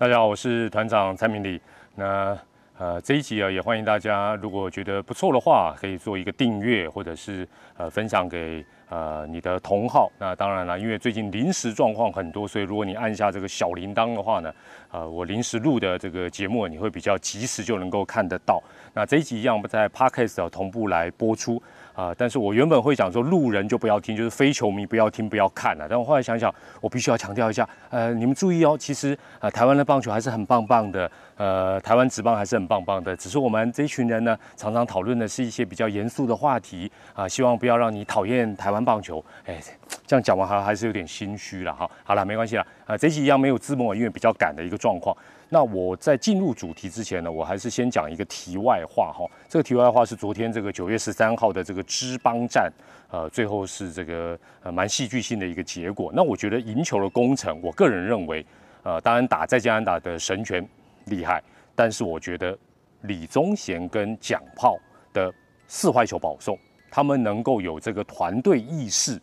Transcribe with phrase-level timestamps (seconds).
[0.00, 1.60] 大家好，我是团长蔡明礼。
[1.94, 2.34] 那
[2.78, 7.46] 呃这一集啊，也欢迎大家，如果觉得不错的话，可以做一个订阅，或者是
[7.76, 10.10] 呃分享给呃你的同好。
[10.18, 14.50] 那当然了，因为最近临时状况很多，所以如果你按下这个小铃铛的话呢，
[14.90, 18.58] 呃我临时录的这个节目，你会比较及时就能够看得到。
[18.94, 21.62] 那这一集一样不在 Podcast 同步来播出。
[22.00, 22.14] 啊！
[22.16, 25.86] 但是我原本会讲说，路人就不要听，就是非球迷不要听、不要看了。
[25.86, 33.14] 但我后来想想，我必须要强调一下，呃，你们注意哦，其实啊，台湾的棒球还是很棒棒的，呃，台湾职棒还是很棒棒的。
[33.14, 39.22] 只是我们这一群人呢，常常讨论的是一些比较严肃的话题啊，希望不要让你讨厌台湾棒球。
[39.44, 39.60] 哎，
[40.06, 41.90] 这样讲完还还是有点心虚了哈。
[42.02, 42.66] 好了，没关系了。
[42.86, 45.14] 啊，这集一样没有字幕，因为比较赶的一个状况。
[45.52, 49.28] 那我在进入主题之前呢，我还是先讲一个题外话哈。
[49.48, 52.72] 这个题外话是昨天这个九月十三号的这个支邦战，
[53.10, 56.12] 呃，最后是这个呃蛮戏剧性的一个结果。
[56.14, 58.46] 那我觉得赢球的功臣，我个人认为，
[58.84, 60.64] 呃，当然打在加拿大的神权
[61.06, 61.42] 厉害，
[61.74, 62.56] 但是我觉得
[63.00, 64.78] 李宗贤跟蒋炮
[65.12, 65.34] 的
[65.66, 66.56] 四坏球保送，
[66.92, 69.20] 他们能够有这个团队意识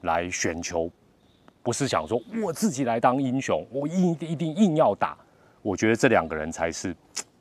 [0.00, 0.90] 来选球，
[1.62, 5.16] 不是想说我自己来当英雄，我一一定硬要打。
[5.62, 6.94] 我觉得这两个人才是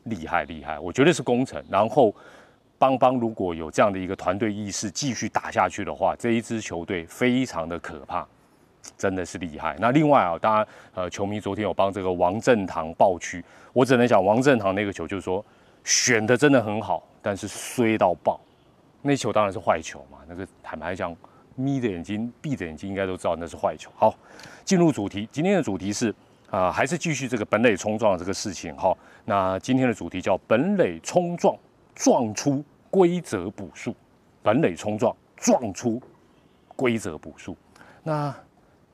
[0.03, 1.63] 厉害厉害，我觉得是功臣。
[1.69, 2.13] 然后
[2.77, 8.27] 邦邦如果有这样的一个团队意识，继续打下去的话，这一支球队非常的可怕，
[8.97, 9.75] 真的是厉害。
[9.79, 15.43] 那另外啊，当然呃，球迷昨天有帮这个王振堂爆区，我只能讲王振堂那个球就是说
[15.83, 18.39] 选的真的很好，但是衰到爆，
[19.01, 20.17] 那球当然是坏球嘛。
[20.27, 21.15] 那个坦白讲，
[21.55, 23.89] 眯着眼睛闭着眼睛应该都知道那是坏球。
[23.95, 24.13] 好，
[24.65, 26.13] 进入主题，今天的主题是。
[26.49, 28.95] 啊，还是继续这个本垒冲撞这个事情哈。
[29.25, 31.55] 那今天的主题叫本垒冲撞
[31.93, 33.95] 撞出规则补数，
[34.41, 36.01] 本垒冲撞撞出
[36.75, 37.55] 规则补数。
[38.01, 38.33] 那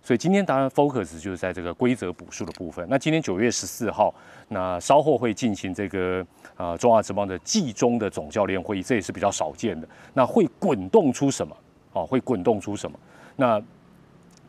[0.01, 2.85] 所以今天当然 focus 就是在这个规则补数的部分。
[2.89, 4.13] 那今天九月十四号，
[4.49, 6.25] 那稍后会进行这个
[6.55, 9.87] 啊中华职棒的季中的总教练会议，这也是比较少见的。
[10.13, 11.55] 那会滚动出什么？
[11.93, 12.99] 哦，会滚动出什么？
[13.35, 13.63] 那。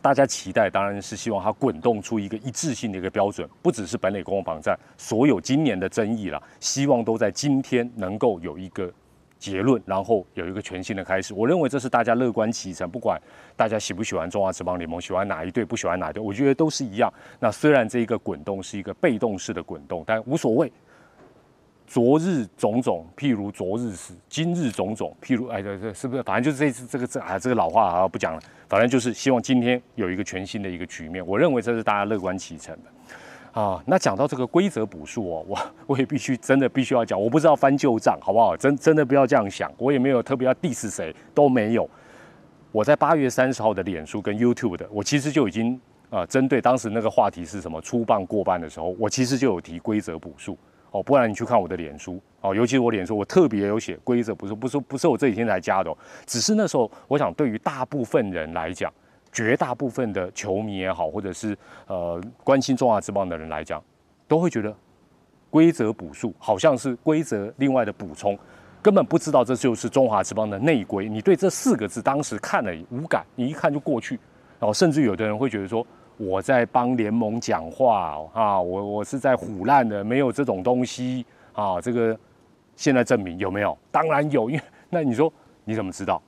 [0.07, 8.89] 大家期待当然是希望它滚动出一个一致性的一个标准，不只是本垒攻防战，所有今年的争议了，希望都在今天能够有一个
[9.37, 11.35] 结论，然后有一个全新的开始。
[11.35, 13.21] 我认为这是大家乐观其成，不管
[13.57, 17.13] 大家喜不喜欢中华职棒联盟，喜欢哪一队，不喜欢哪一队，我觉得都是一样。
[17.41, 20.73] 那虽然这一个滚动是一个被动式的滚动，但无所谓。
[21.87, 26.23] 昨日种种，譬如昨日死；今日种种，譬如哎，这这是不是？
[26.25, 28.41] 反正就是这次这个这啊，这个老话啊不讲了。
[28.69, 31.25] 反正就是希望今天有一个全新的一个局面。
[31.25, 33.81] 我认为这是大家乐观其成的啊。
[33.87, 38.57] 那讲到这个规则补数哦，我我也必须真的必须要讲，我不知道翻旧账好不好？
[38.57, 41.89] 真真的不要这样想，我也没有特别要 diss 谁，都没有。
[42.73, 45.81] 我在八月三十号的脸书跟 YouTube 的，我其实就已经
[46.11, 50.59] 啊，针对当时那个话题是什么出棒过半的时候，我其实就有提规则补数。
[50.97, 58.91] 哦，不然你去看我的脸书哦，尤其是我脸书，我特别有写规则，不是不是不是我这几天才加的，只是那时候我想，对于大部分人来讲，
[59.31, 61.55] 绝大部分的球迷也好，或者是
[61.87, 63.83] 呃关心中华之棒的人来讲，
[64.27, 64.75] 都会觉得
[65.51, 68.39] 规则补数好像是规则另外的补充，
[68.81, 71.11] 根本不知道这就是中华之棒的内规。
[71.11, 74.19] 你对这四个字当时看了无感，你一看就过去，
[74.59, 75.87] 然后甚至有的人会觉得说。
[76.17, 81.81] 我在帮联盟讲话啊，我我是在唬烂的，没有这种东西啊。
[81.81, 82.19] 这个
[82.75, 83.77] 现在证明有没有？
[83.91, 85.31] 当然有，因为那你说
[85.65, 86.21] 你怎么知道？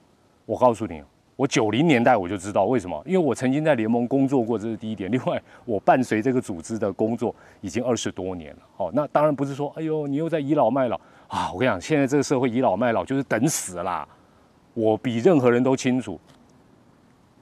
[0.44, 1.02] 我告诉你，
[1.36, 5.10] 我九零年代我就知道为什么，因为我曾经在联盟工作过，这是第一点。
[5.10, 8.62] 另外，我伴随这个组织的工作已经二十多年了。
[8.76, 11.50] 哦，那 当然不是说，哎呦，你又在倚老卖老啊！
[11.52, 14.06] 我跟你讲，现在这个社会倚老卖老就是等死啦。
[14.74, 16.20] 我比任何人都清楚。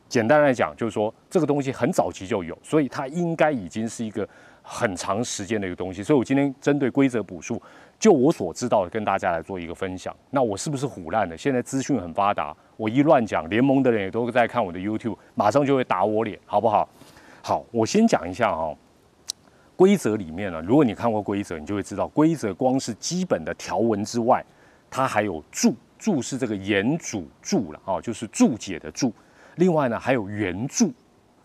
[0.08, 4.28] 简单来讲，就是说这个东西很早期就有，所以它应该已经是一个
[4.62, 6.02] 很长时间的一个东西。
[6.02, 7.60] 所以我今天针对规则补数，
[7.98, 10.14] 就我所知道的，跟大家来做一个分享。
[10.30, 11.36] 那我是不是虎烂的？
[11.36, 16.88] 现在资讯很发达，我一乱讲，联盟的人也都在看我的 YouTube，马上就会打我脸，好不好？
[17.42, 18.72] 好，我先讲一下哈，
[19.74, 24.44] 规则里面呢，如果你看过规则，你就会知道，规则光是基本的条文之外，
[24.88, 29.12] 它还有注，注是这个言主注了啊，就是注解的注。
[29.56, 30.86] 另外呢，还有原著，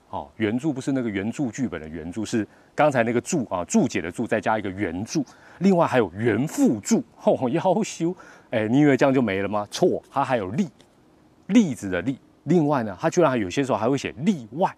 [0.09, 5.21] 哦，原著不是那个原著剧本的原著，是刚才那个注啊，注解的注，再加一个原著。
[5.59, 8.15] 另外还有原附注，哦，要修，
[8.49, 9.67] 哎，你以为这样就没了吗？
[9.71, 10.67] 错，它还有例，
[11.47, 12.17] 例子的例。
[12.45, 14.75] 另外呢，它居然还有些时候还会写例外，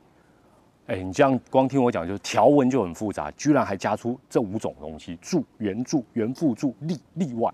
[0.87, 7.51] 哎，你这样光听我讲，就是条文就很复杂，居然还加出这五种东西：注、原著、原附注、例、例外。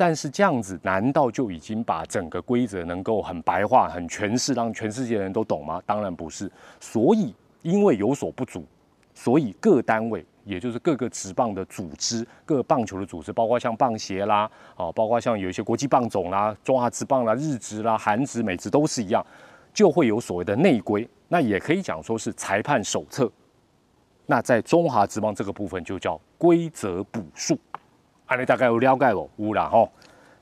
[0.00, 5.78] 但是这样子，难道就已经把整个规则能够很白话、很诠释，让全世界人都懂吗？
[5.84, 6.50] 当然不是。
[6.80, 8.64] 所以，因为有所不足，
[9.12, 19.22] 所以各单位也就是各个职棒的组织，各个棒球的组织，包括像棒协啦，啊，包括像有一些国际棒总啦、中华职棒啦、日职啦、韩职、美职都是一样，
[19.74, 21.06] 就会有所谓的内规。
[21.28, 23.30] 那也可以讲说是裁判手册。
[24.24, 27.58] 那在中华职棒这个部分就叫规则补数。
[28.30, 29.28] 啊，你大概有了解不？
[29.38, 29.90] 污染哦。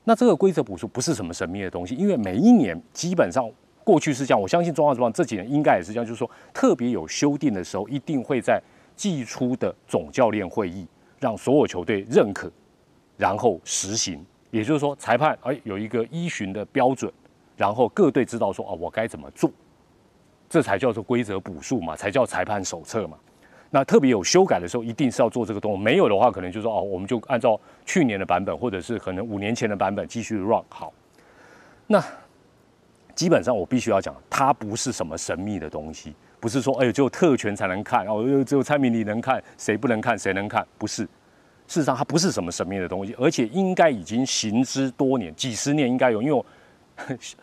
[0.03, 3.49] 那这个规则补数不是什么神秘的东西，因为每一年基本上
[3.83, 8.61] 过去是这样，我相信中华职棒这几年应该也是这样，就是说特别有修订的时候，一定会在
[8.95, 10.87] 季初的总教练会议
[11.19, 12.51] 让所有球队认可，
[13.17, 14.23] 然后实行。
[14.51, 17.11] 也就是说，裁判哎有一个依循的标准，
[17.57, 19.51] 然后各队知道说哦我该怎么做，
[20.47, 23.17] 这才叫做规则补数嘛，才叫裁判手册嘛。
[23.71, 25.77] 那特别有修改的时候，一定是要做这个动作。
[25.77, 30.91] 没有的话，可能就说哦，我们就按照去年的版本，或者是可能五年前的版本继续 run 好。
[31.85, 32.03] 那
[33.13, 40.65] 基本上我必须要讲，它不是什么神秘的东西，不是说哎呦只有特权才能看哦，只有蔡明你能看，谁不能看，谁能看？
[40.77, 41.03] 不是，
[41.67, 46.21] 事实上它不是什么神秘的东西，而且应该已经行之多年，几十年应该有。
[46.21, 46.45] 因为我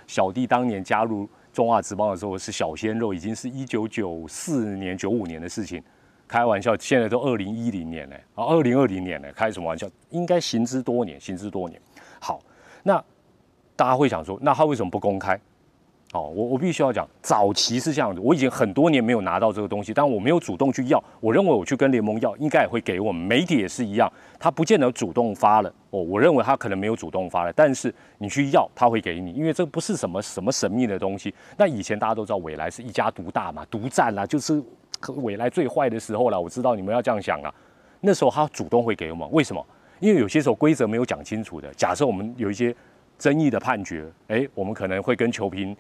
[0.06, 5.80] 小弟当年加入中华职棒的时候是小鲜肉，已经是一九九四年、九五年的事情。
[6.28, 9.88] 开玩笑，现在都二零一零年了，啊，二零二零年了，开什么玩笑？
[10.10, 11.80] 应该行之多年，行之多年。
[12.20, 12.40] 好，
[12.82, 13.02] 那
[13.76, 15.38] 大家会想说，那他为什么不公开？
[16.12, 21.02] 哦，我我必须要讲，早期是这样子，我已经很多年没有拿到这个东西，但我没有主动去要。
[21.20, 23.20] 我认为我去跟联盟要，应该也会给我们。
[23.26, 25.68] 媒体也是一样，他不见得主动发了。
[25.90, 31.34] 哦，我认为他可能没有主动发了，但是你去要，他会给你，因为这不是什么什么神秘的东西。
[31.56, 34.62] 那以前大家都知道，未来是一家独大嘛，独占啦，就是。
[35.16, 37.52] 未来最坏的时候了，我知道你们要这样想啊。
[38.00, 39.64] 那时候他主动会给我们，为什么？
[40.00, 41.72] 因为有些时候规则没有讲清楚的。
[41.74, 42.74] 假设我们有一些
[43.18, 45.74] 争议的判决，哎，我们可能会跟球评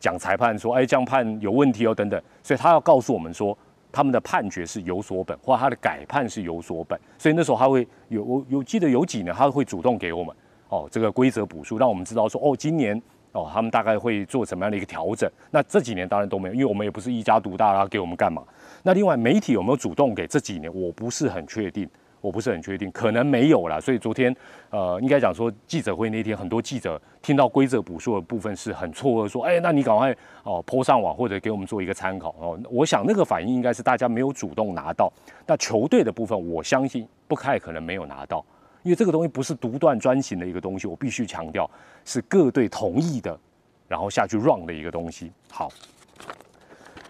[0.00, 2.20] 讲裁判说，哎，这样判有问题哦，等等。
[2.42, 3.56] 所以他要告诉我们说，
[3.92, 6.98] 他们的判决是有所本，或他的改判是有所本。
[7.18, 10.34] 所以那时候他会有，我有记得有几年他会主动给我们
[10.68, 13.00] 哦，这个规则补数，让我们知道说，哦，今年。
[13.38, 15.30] 哦，他们大概会做什么样的一个调整？
[15.50, 18.42] 那这几年当然都没有，因为我们也不是一家独大，然后给我们干嘛？
[18.82, 20.26] 那另外媒体有没有主动给？
[20.26, 21.88] 这几年我不是很确定，
[22.20, 23.80] 我不是很确定，可能没有了。
[23.80, 24.34] 所以昨天，
[24.70, 35.12] 呃，应该讲说记者会那天，很多记者听到规则补数的部分是很错愕，说：“哎，那你赶快哦泼上网，或者给我们做一个参考哦。”我想那个反应应该是大家没有主动拿到。
[35.46, 38.44] 那球队的部分，我相信不太可能没有拿到。
[38.88, 41.70] 因为这个东西不是独断专行的一个东西，我必须强调
[42.06, 43.38] 是各队同意的，
[43.86, 45.30] 然后下去 run 的一个东西。
[45.50, 45.70] 好，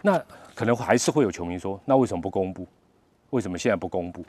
[0.03, 0.21] 那
[0.57, 2.67] 可能还是会有球迷说，那为什么不公布？
[3.31, 4.25] 为什么现在不公布？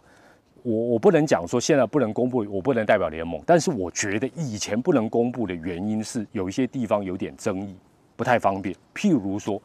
[0.62, 7.76] 我我不能讲说现在不能公布，我不能代表联盟，但是我觉得以前不能公布的原因是有一些地方有点争议，
[8.16, 8.76] 不太方便。
[8.94, 9.60] 譬如说，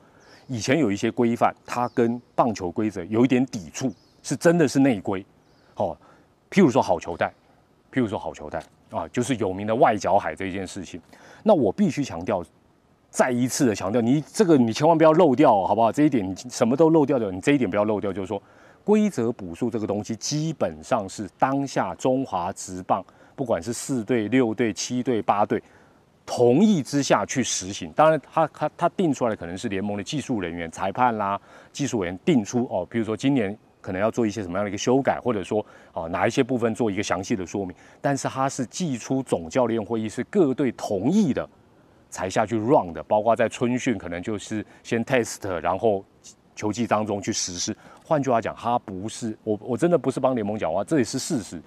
[0.47, 3.93] 以前有一些规范，它跟棒球规则有一点抵触，
[4.23, 5.23] 是真的是内规。
[5.75, 5.95] 哦，
[6.51, 7.31] 譬如说好球带。
[7.95, 8.61] 譬如说好球带
[8.91, 11.01] 啊，就是有名的外角海这一件事情，
[11.45, 12.45] 那我必须强调，
[13.09, 15.93] 再一次的强调，你这个你千万不要漏掉，好不好？
[15.93, 18.43] 这一点你什么都漏掉的，你这一点不要漏掉，就是说
[18.83, 23.01] 规则补数这个东西，基本上是当下中华职棒，
[23.37, 25.63] 不管是四队、六队、七队、八队
[26.27, 27.93] 同意之下去实行。
[27.93, 31.41] 当然，他他他定出来的可能是联盟的技术人员、裁判啦、
[31.73, 33.57] 技术员定出哦，比如说今年。
[33.85, 41.47] 可能要做一些什么样的一个修改，或者说啊哪一些部分做一个详细的说明，但是它是寄出总教练会议是各队同意的
[42.09, 46.03] 才下去 run 的，包括在春训可能就是先 test，然后
[46.57, 47.77] 球季当中去实施。
[48.03, 51.61] 换句话讲，它不是我我真的不是帮联盟讲话，这也是事实。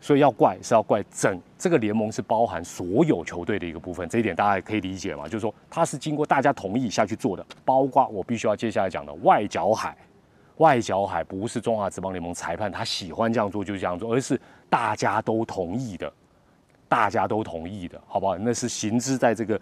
[0.00, 9.96] 所以要怪是要怪整这个联盟是包含所有球队的一个部分，这一点大家也可以理解嘛，就是说它是经过大家同意下去做的，包括我必须要接下来讲的外角海。
[10.58, 16.12] 外角海不是中华职棒联盟裁判他喜欢这样做就这样做，而是大家都同意的，
[16.88, 18.38] 大家都同意的，好不好？
[18.38, 19.60] 那是行之在这个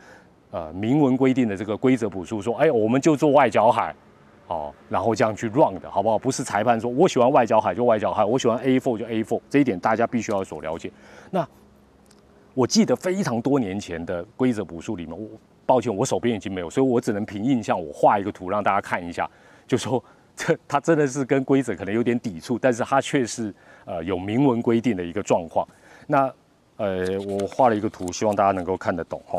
[0.50, 3.94] 呃明文规定的这个规则补数，说哎，我们就做外角海，
[4.48, 6.18] 哦，然后这样去 run 的，好不好？
[6.18, 10.92] 不是裁判说我喜欢外角海就外角海，我喜欢 A four 就 A four，这一点大家必须要所了解。
[11.30, 11.48] 那
[12.52, 15.26] 我记得非常多年前的规则补数里面，我
[15.64, 19.26] 抱歉我手边已经没有，所以我只能凭印象，我画一个图让大家看一下，
[19.66, 20.04] 就说。
[20.44, 25.66] 这它真的是跟规则可能有点抵触，但是它却是呃有明文规定的一个状况。
[26.06, 26.32] 那
[26.78, 29.38] 呃，我画了一个图，希望大家能够看得懂哈。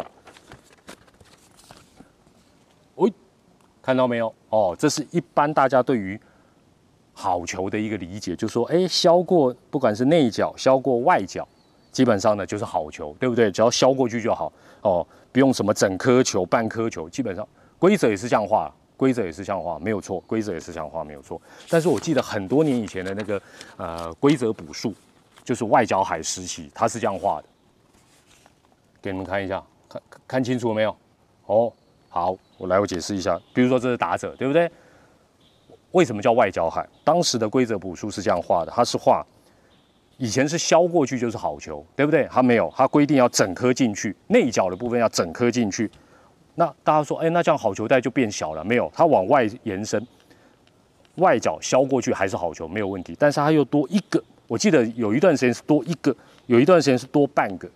[2.96, 3.12] 喂，
[3.82, 4.34] 看到没有？
[4.50, 6.18] 哦，这是一般大家对于
[7.12, 11.46] 好球的一个理解，就说哎，削过不管是内角削过外角，
[11.92, 13.52] 基本上呢就是好球，对不对？
[13.52, 17.46] 只要削过去就好哦，不用什么整颗球、半颗球，基本上
[17.78, 18.74] 规则也是这样画。
[19.04, 21.42] 规则也是这样画，没有错，规则也是这样画，没有错。
[21.70, 23.42] 但是我记得很多年以前的那个
[23.76, 24.94] 呃规则补数，
[25.44, 27.48] 就是外角海时期，它是这样画的。
[29.02, 30.96] 给你们看一下，看看清楚了没有？
[31.48, 31.74] 哦，
[32.08, 33.38] 好，我来我解释一下。
[33.54, 34.72] 比如说这是打者，对不对？
[35.92, 36.88] 为什么叫外角海？
[37.04, 39.22] 当时的规则补数是这样画的，它是画
[40.18, 42.26] 以前是削过去就是好球，对不对？
[42.32, 45.92] 它没有，它规定要整颗进去，内角的部分要整颗进去。
[46.56, 48.64] 那大家说，哎，那这样好球带就变小了？
[48.64, 50.06] 没有，它往外延伸，
[51.16, 53.16] 外角削过去还是好球，没有问题。
[53.18, 57.68] 但是它又多一个，我记得有一段时间是多一个，有一段时间是多半个。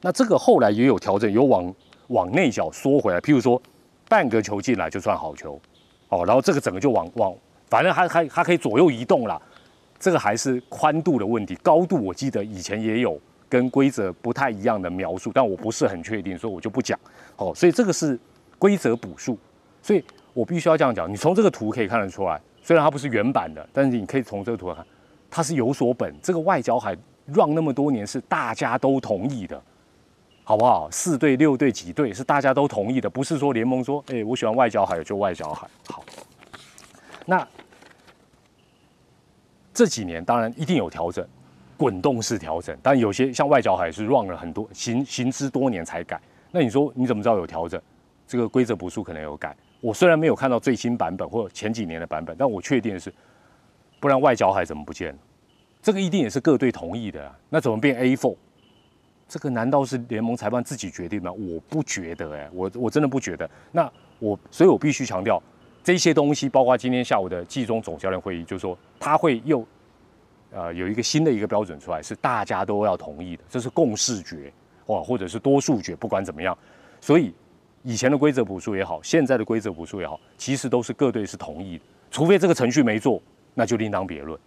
[0.00, 1.74] 那这个后来也有调整，有往
[2.08, 3.20] 往内角缩回来。
[3.20, 3.60] 譬如说，
[4.08, 5.60] 半个球进来就算好球，
[6.08, 7.34] 哦，然后这个整个就往往，
[7.68, 9.40] 反正它它它可以左右移动了。
[9.98, 13.20] 这个还是宽度的问题，高度我记得以前也有。
[13.50, 16.98] 跟规则不太一样的描述，但我不是很确定，所以我就不讲。
[17.36, 18.18] 哦，所以这个是
[18.58, 19.36] 规则补数，
[19.82, 20.02] 所以
[20.32, 21.10] 我必须要这样讲。
[21.10, 24.86] 你从这个图可以看得出来，虽然它不是原版的，但是你可以从这个图来看，
[25.28, 26.14] 它是有所本。
[26.22, 29.60] 这个外角海 run 那么多年是大家都同意的，
[30.44, 30.88] 好不好？
[30.90, 35.68] 四队、六队、几队是大家都同意的，不是说联盟说，哎，我喜欢外角海就外角海。
[35.88, 36.04] 好，
[37.26, 37.46] 那
[39.74, 41.26] 这几年当然一定有调整。
[41.80, 46.20] 滚动式调整，但有些像外角海是 run 了很多行行之多年才改。
[46.50, 47.80] 那你说你怎么知道有调整？
[48.26, 49.56] 这个规则补数可能有改。
[49.80, 53.10] 我虽然没有看到最新版本或前几年的版本，但我确定的是，
[53.98, 55.18] 不然外角海怎么不见了？
[55.80, 57.34] 这个一定也是各队同意的啊。
[57.48, 58.36] 那怎么变 A four？
[59.26, 61.32] 这个难道是联盟裁判自己决定吗？
[61.32, 63.48] 我不觉得哎，我我真的不觉得。
[63.72, 65.42] 那我所以我必须强调
[65.82, 69.66] 这些东西，包括今天下午的季中总教练会议，就是说他会又。
[70.52, 74.52] 呃，有一个新的一个标准出来，是大家都要同意的，这是共视觉，
[74.86, 76.56] 哇，或者是多数决，不管怎么样，
[77.00, 77.32] 所以
[77.82, 83.22] 以前的规则补数也好，现在的规则补数也好，其实都是各队是同意的，除非这个程序没做，
[83.54, 84.38] 那就另当别论。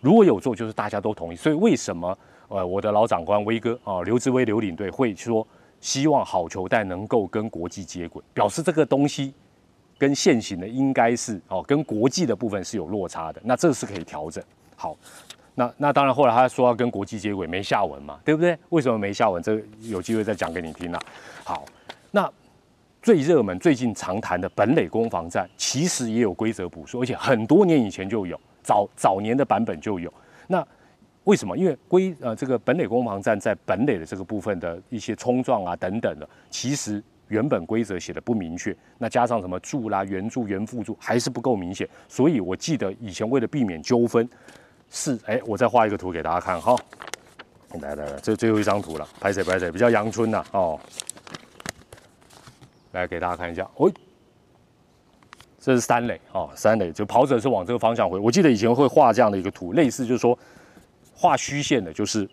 [0.00, 1.36] 如果有做，就是大家都同意。
[1.36, 2.16] 所以为什么
[2.48, 5.46] 呃，我的老长官威哥啊，刘志威刘领队会说，
[5.80, 9.32] 希望好球带能够跟国际接轨，表示这个东西
[9.98, 14.44] 跟现行的应该是哦，跟国际的部分是有落差的，那这是可以调整。
[14.76, 14.96] 好，
[15.54, 18.58] 那那当然，后来他说要跟国际接轨，没下文嘛，对不对？
[18.70, 19.42] 为什么没下文？
[19.42, 20.98] 这有机会再讲给你听了。
[21.44, 21.64] 好，
[22.10, 22.28] 那
[23.00, 30.12] 最热门、最近常谈的本垒攻防战，其实也有规则补数，而且很多年以前就有，早早年的版本就有。
[30.48, 30.66] 那
[31.24, 31.56] 为什么？
[31.56, 44.28] 因为规呃这个本垒攻防战在本垒的这个部分的一些冲撞啊等等的，其实原本规则写的不明确，那加上什么柱啦、圆柱、圆副柱还是不够明显，所以我记得以前为了避免纠纷。
[44.96, 46.76] 是，哎，我再画一个图给大家看哈。
[47.80, 50.78] 来来来，这最后一张图了，拍谁拍谁，比较阳春呐哦。
[52.92, 53.90] 来给大家看一下，哦，
[55.58, 58.20] 这是三垒哦，三垒就跑者是往这个方向回。
[58.20, 60.38] 我记得以前会画这样的一个图，类似就是说
[61.12, 62.30] 画虚线的，就是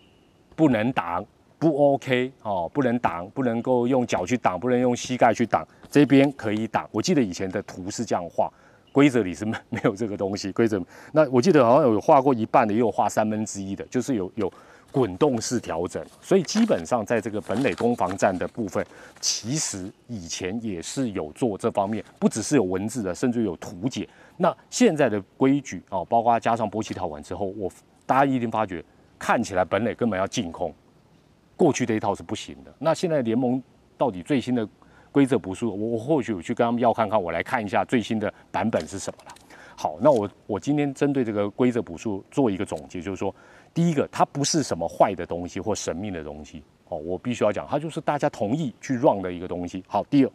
[0.54, 1.26] 不能挡，
[1.58, 6.88] 不 OK 哦，不能挡，不能够用脚去挡，不能用膝盖去挡，这边可以挡。
[6.92, 8.48] 我记得以前的图是这样画。
[8.92, 10.80] 规则里是没没有这个东西， 规则
[11.12, 14.52] 那我记得好像有画过一半的，也有画三分之一的，就是有有
[14.90, 18.86] 滚动式调整，所以基本上在这个本垒攻防战的部分，
[19.18, 24.06] 其实以前也是有做这方面，不只是有文字的，甚至有图解。
[24.36, 27.72] 那现在的规矩哦，包括加上波奇条款之后，我
[28.04, 28.84] 大家一定发觉
[29.18, 30.70] 看起来本垒根本要进空，
[31.56, 32.70] 过去这一套是不行的。
[32.78, 33.62] 那现在联盟
[33.96, 34.68] 到底最新的？
[35.12, 39.34] 规则不是我，我或许我去跟他们要看看，我来看一下最新的版本是什么了。
[39.76, 43.34] 好，那我我今天针对这个规则补数做一个总结，就是说，
[43.74, 49.84] 第一个，它不是什么坏的东西或神秘的东西哦，我必须要讲，它就是大家同意去 run 的一个东西。
[49.86, 50.30] 好，第二，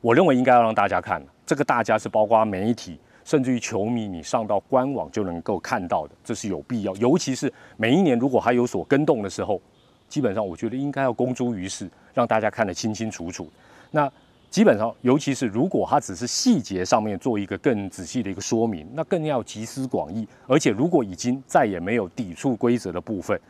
[0.00, 9.60] 我认为应该要让大家看，这个大家是包括媒体，甚至于球迷，你上到官网就能够看到的，这是有必要，尤其是每一年如果还有所跟动的时候。
[10.08, 11.88] 基本上，我觉得应该要公诸于世，
[12.20, 13.50] 让大家看得清清楚楚。
[13.90, 14.10] 那
[14.50, 20.28] 基本上，尤其是如果它只是细节上面做一个更仔细的一个说明，那更要集思广益。
[20.46, 23.40] 而且，如果已经再也没有抵触规则的部分，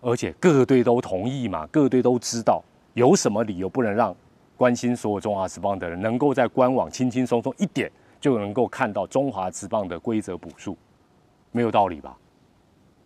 [0.00, 2.60] 而且各队都同意嘛，各队都知道，
[2.94, 4.12] 有什么理由不能让
[4.56, 7.88] 关心所有中华职棒的人能够在官网轻轻松松一点
[8.20, 10.76] 就能够看到中华职棒的规则补数？
[11.52, 12.16] 没有道理吧？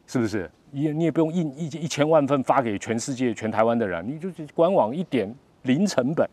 [0.06, 0.50] 是不是？
[0.70, 5.32] 你你也不用印一一千万份发给全世界全台湾的人，你就是官网一点
[5.62, 6.28] 零成本。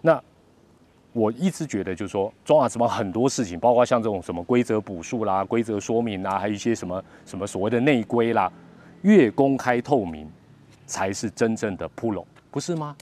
[0.00, 0.20] 那
[1.12, 8.52] 我一直觉得就是说，中华职棒很多事情，包括像这种什么规则补数啦、规则说明啦，还有一些什么什么所谓的内规啦，
[9.02, 10.30] 越公开透明
[10.86, 12.96] 才是真正的 pro，不是吗？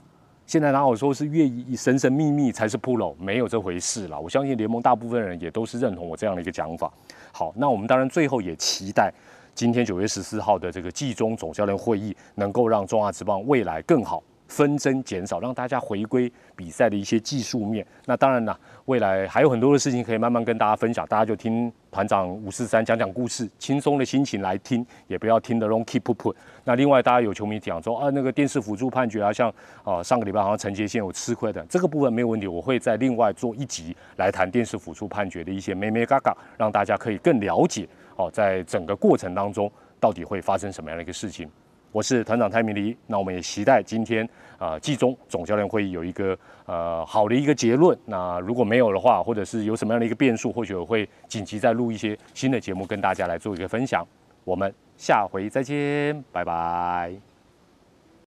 [0.45, 1.45] 现在哪有说是越
[1.75, 3.13] 神神秘秘才是 pro？
[3.19, 4.17] 没有这回事啦。
[4.17, 6.89] 我相信联盟大部分人也都是认同我这样的一个讲法。
[7.33, 9.13] 好，那我们当然最后也期待
[9.57, 14.21] 今天九月十四号的这个季中总教练会议，能够让中华职棒未来更好。
[14.47, 17.85] 纷争减少，让大家回归比赛的一些技术面。
[18.05, 21.05] 那当然了，未来还有很多的事情可以慢慢跟大家分享。
[21.07, 26.33] 大家就听团长五四三讲讲故事，轻松的心情来听，也不要听得 long keep put。
[26.63, 29.51] 那另外，大家有球迷讲说啊，那个电视辅助判决啊，像
[29.83, 41.49] 啊上个礼拜好像陈杰宪有吃亏的，这个部分没有问题，我会再另外做一集来谈电视辅助判决的一些咩咩嘎嘎，让大家可以更了解哦，在整个过程当中到底会发生什么样的一个事情。
[41.93, 44.27] 我是团长蔡明黎，那我们也期待今天
[44.59, 47.97] 啊季中总教练会议有一个呃好的一个结论。
[48.05, 54.05] 那如果没有的话，或者是有什么样的一个变数，或许我会紧急再录一些新的节目跟大家来做一个分享。
[54.43, 57.26] 我们下回再见，拜拜。